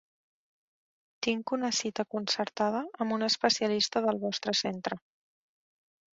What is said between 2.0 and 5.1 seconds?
concertada amb un especialista del vostre centre.